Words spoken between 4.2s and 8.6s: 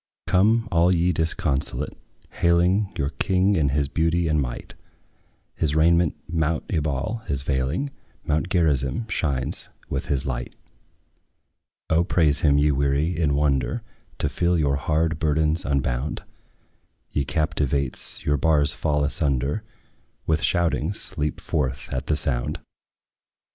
and might; His raiment mount Ebal is veiling; Mount